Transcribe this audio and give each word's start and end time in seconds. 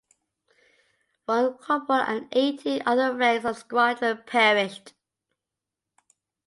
One 1.27 1.59
corporal 1.59 1.99
and 2.01 2.27
eighteen 2.31 2.81
other 2.87 3.13
ranks 3.13 3.45
of 3.45 3.53
the 3.53 3.59
squadron 3.59 4.23
perished. 4.25 4.93